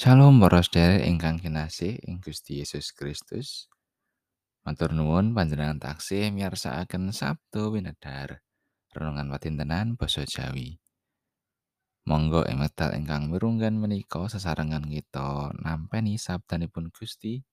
[0.00, 3.68] Shalom para sedherek ingkang kinasih ing Gusti Yesus Kristus.
[4.64, 8.40] Matur nuwun panjenengan taksih miyarsakaken Sabtu winedhar
[8.96, 10.80] renungan patintenan basa Jawi.
[12.08, 17.44] Monggo wekdal ingkang mirunggan menika sesarengan kita nampi sabdanipun Gusti.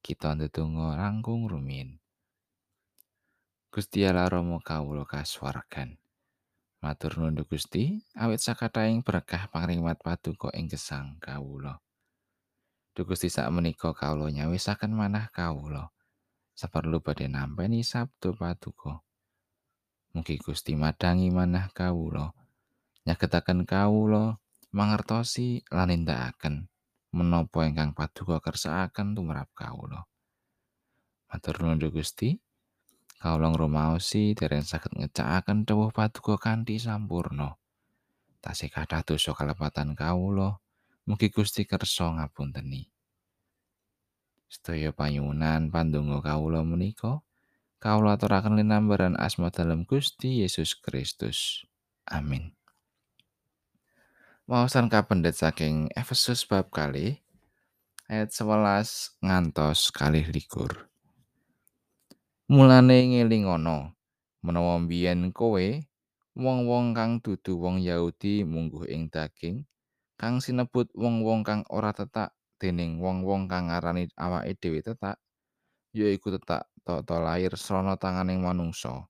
[0.00, 2.00] Kita ndedonga langkung rumiyin.
[3.68, 6.00] Gusti Allah Rama kawula kasuwargan.
[6.84, 11.80] Matur nuwun Gusti, awit sakathahing berkah pangrimat paduka ing gesang kawula.
[12.92, 15.88] Duh Gusti sak menika kawula nyawisaken manah kawula.
[16.52, 19.00] Saperlu badhe nampi sabdo paduka.
[20.12, 22.36] Mugi Gusti madangi manah kawula.
[23.08, 24.36] Nyagetaken kawula
[24.76, 26.68] mangertosi lan nindakaken
[27.16, 30.04] menapa ingkang paduka kersakaken tumrap kawula.
[31.32, 32.36] Matur nuwun Gusti.
[33.20, 37.56] Kawula ngrumaosi dereng saged ngecakaken dawuh paduka kanthi sampurna.
[38.44, 40.60] Tasih kathah dosa kalepatan kawula,
[41.08, 42.88] mugi Gusti kersa ngapunteni.
[44.48, 47.24] Sedaya panyuwunan pandonga kawula menika
[47.82, 51.64] kawula aturaken linambaran asma dalem Gusti Yesus Kristus.
[52.06, 52.52] Amin.
[54.44, 57.24] Wawasan kapendet saking Efesus bab kali
[58.12, 60.92] ayat 11 ngantos kalih likur.
[62.44, 63.96] Mulane ngelingono
[64.44, 65.64] menawa mbiyen kowe
[66.36, 69.64] wong-wong kang dudu wong Yahudi mungguh ing daging
[70.20, 75.16] kang sinebut wong-wong kang ora tetak dening wong-wong kang ngarani awake dhewe tetak
[75.96, 79.08] yaiku tetak tata lair srana tanganing manungsa.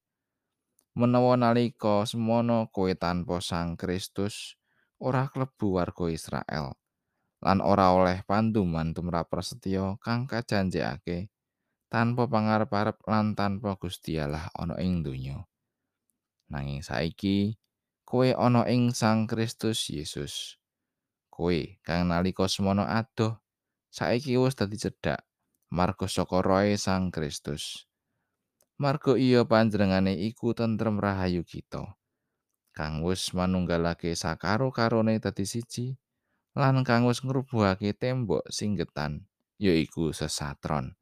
[0.95, 4.55] Menawa nalika semono kowe tanpa Sang Kristus
[5.03, 6.79] ora klebu warga Israel
[7.43, 11.34] lan ora oleh panduman tumrap prasetyo kang kajanjekake
[11.95, 15.47] tanpa pangarep-arep lan tanpa Gusti Allah ana ing donya.
[16.51, 17.55] Nanging saiki
[18.03, 20.59] kowe ana ing Sang Kristus Yesus.
[21.31, 23.39] Kowe kang nalika semono adoh
[23.95, 25.23] saiki wis dadi cedhak
[25.71, 27.87] marga saka roe Sang Kristus.
[28.75, 31.95] Marga iya panjenengane iku tentrem rahayu kita.
[32.75, 35.95] Kang wis manunggalake sakaro karone dadi siji
[36.59, 39.31] lan kang wis ngrubuhake tembok singgetan
[39.63, 40.99] yaiku sesatron.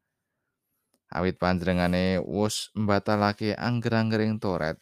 [1.13, 4.81] Awit panjenengane wus mbatalake angger-anggering toret.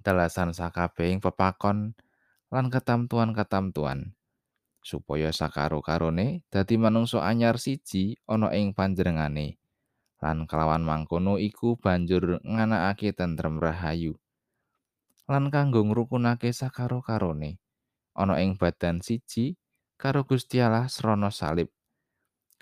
[0.00, 1.94] Dalasan sakabehing pepakon
[2.48, 4.16] lan ketamtuan-ketamtuan.
[4.82, 9.60] Supaya sakaro-karone dadi manungsa anyar siji ana ing panjenengane.
[10.18, 14.18] Lan kelawan mangkono iku banjur nganakake tentrem rahayu.
[15.30, 17.62] Lan kanggo ngrukunake sakaro-karone
[18.12, 19.56] ana ing badan siji
[19.96, 21.72] karo Gusti Allah srana salib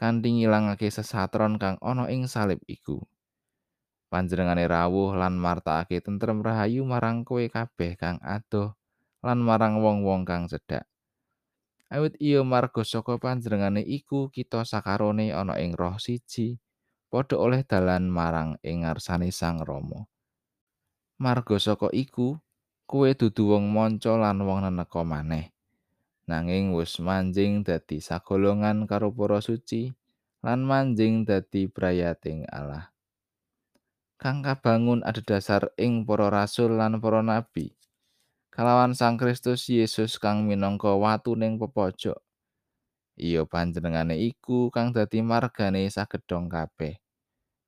[0.01, 3.05] kanthi ngilangake sesatron kang ana ing salib iku.
[4.09, 8.73] Panjenengane rawuh lan martakake tentrem rahayu marang kowe kabeh kang adoh
[9.21, 10.89] lan marang wong-wong kang cedhak.
[11.93, 16.57] Awit iya marga saka panjenengane iku kita sakarone ana ing roh siji
[17.13, 20.09] padha oleh dalan marang ing ngarsane Sang Rama.
[21.21, 22.41] Marga saka iku
[22.89, 25.53] kowe dudu wong manca lan wong neneka maneh.
[26.29, 29.93] Nanging wis manjing dadi sagolongan karo para suci
[30.41, 32.91] lan manjing dadi prayating Allah.
[34.21, 37.73] Kang kabangun adhedhasar ing para rasul lan para nabi.
[38.53, 42.21] Kalawan Sang Kristus Yesus kang minangka watuning pepojok.
[43.17, 47.01] Iya panjenengane iku kang dadi margane sagedhong kabeh.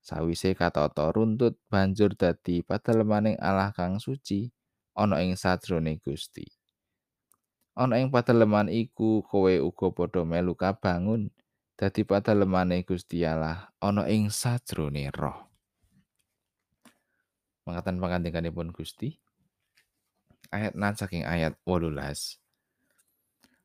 [0.02, 4.52] Sawise katata runtut banjur dadi padelemaning Allah kang suci
[4.92, 6.61] ana ing sajroning Gusti.
[7.72, 11.32] Ana ing padaleman iku kowe uga padha melu kabangun
[11.80, 15.48] dadi padalemane Gusti Allah ana ing sajrone roh.
[17.64, 19.16] Mangkatan pangandikanipun Gusti.
[20.52, 22.42] Ayat nan saking ayat 18.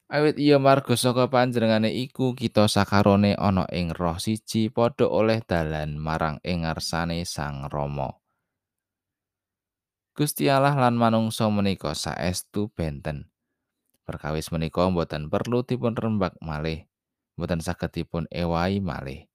[0.08, 6.00] Awit iya marga saka panjenengane iku kita sakarone ana ing roh siji padha oleh dalan
[6.00, 8.16] marang ing ngarsane Sang Rama.
[10.16, 13.28] Gusti Allah lan manungsa menika saestu benten.
[14.08, 16.88] Perkawis menika boten perlu dipun rembak malih,
[17.36, 19.28] boten saged dipun ewahi malih.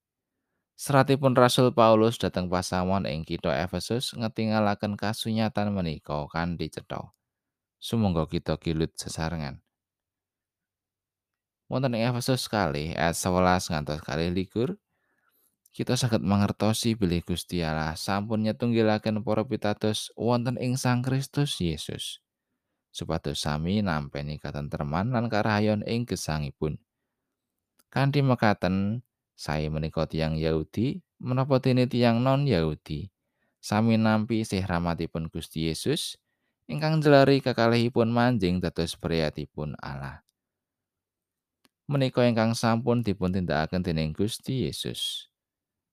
[0.81, 7.13] Seratipun Rasul Paulus dhateng pasamuan ing kitha Efesus ngetingalaken kasunyatan menika kanthi cetha.
[7.77, 9.61] Sumangga kita kilut sesarengan.
[11.69, 14.81] Wonten ing Efesus kali ayat 11 ngantos kali likur,
[15.77, 22.25] kita saged mangertosi bilih Gusti Allah sampun nyetunggilaken para pitados wonten ing Sang Kristus Yesus.
[22.93, 26.77] Supados sami nampeni katentreman lan karahayon ing gesangipun.
[27.89, 29.03] Kanthi mekaten,
[29.33, 33.11] sae menika tiyang Yahudi menapa dene tiyang non Yahudi
[33.59, 36.21] sami nampi sih rahmatipun Gusti Yesus
[36.71, 40.23] ingkang jelari kekalihipun manjing dados priyatipun Allah.
[41.91, 45.29] menika ingkang sampun dipuntindakaken dening Gusti Yesus.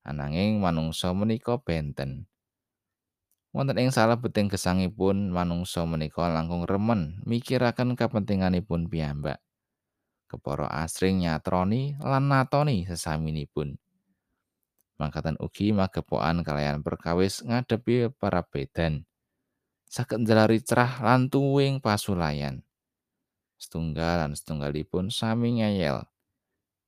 [0.06, 2.29] Ananging manungsa menika benten.
[3.50, 9.42] Wonten ing salebeting gesangipun manungsa menika langkung remen mikiraken kapentinganipun piyambak.
[10.30, 13.74] Kepara asring nyatroni lan natoni sesaminipun.
[15.02, 19.02] Mangkatan ugi magepokan kalian perkawis ngadepi para bedan.
[19.90, 22.62] Saged njalari cerah lan tuwing pasulayan.
[23.58, 26.06] Setunggal lan setunggalipun sami ngeyel.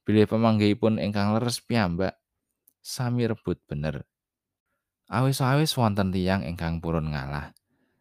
[0.07, 2.15] Bilih pamanggihipun ingkang leres piyambak
[2.79, 4.07] sami rebut bener.
[5.13, 7.53] Awis-awis wonten tiyang ingkang purun ngalah.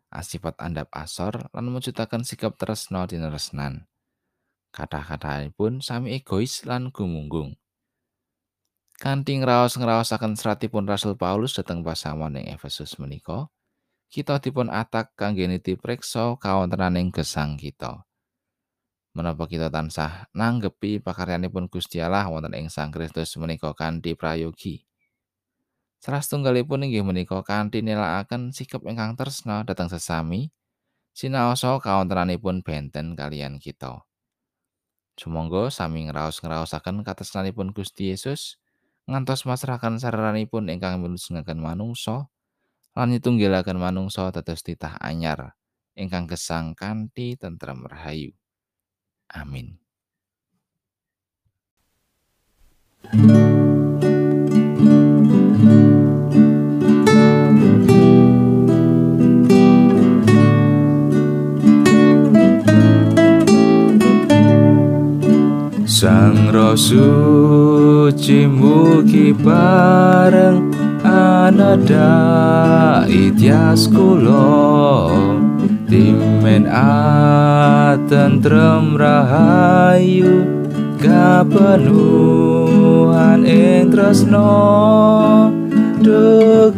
[0.07, 3.83] Asipat andap asor lan mujudaken sikap tresno dineresnan.
[4.71, 7.59] Kathah-kathahipun sami egois lan gumunggung.
[8.95, 13.51] Kanthi ngraos-ngraosaken seratipun Rasul Paulus dhateng pasaman ing Efesus menika,
[14.07, 18.07] kita dipun atak kangge niti preksa kawontenaning gesang kita.
[19.11, 24.87] Menapa kita tansah nanggepi pakaryanipun Gusti Allah wonten ing Sang Kristus menika kanthi prayogi.
[26.01, 30.49] Salah setunggalipun inggih menika kanthi nilakaken sikap ingkang tresna dhateng sesami,
[31.13, 34.01] sinaosa kawontenanipun benten kalian kita.
[35.13, 38.57] Sumangga sami ngraos-ngraosaken katresnanipun Gusti Yesus
[39.05, 42.25] ngantos masrahaken sareranipun ingkang milujengaken manungsa
[42.97, 45.53] lan nyitunggilaken manungsa dados titah anyar
[45.93, 48.33] ingkang gesang kanthi tentrem rahayu.
[49.29, 49.77] Amin.
[66.01, 70.73] Sang Roh Suci mugi bareng
[71.05, 72.09] anada
[73.05, 75.13] itias kula.
[75.85, 76.65] Timen
[77.93, 80.41] atentrem rahayu
[80.97, 81.85] kapenuhan
[83.45, 85.53] ing tresno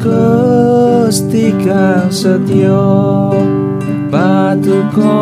[0.03, 3.31] Gusti kang setya
[4.11, 5.15] patuko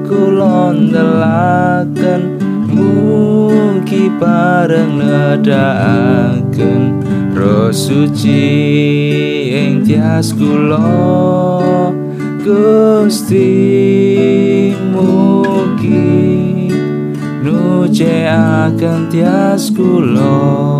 [0.00, 1.61] kulon mugi
[4.22, 6.82] bareng nedakaken.
[7.34, 8.44] Roh suci
[9.50, 11.90] ing tias kula
[12.42, 13.50] Gusti
[14.92, 16.70] mugi
[17.42, 20.71] nuce akan tias kula